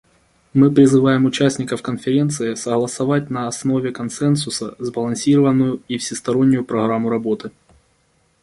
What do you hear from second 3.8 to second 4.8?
консенсуса